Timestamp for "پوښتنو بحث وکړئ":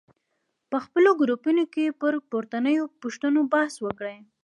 3.01-4.17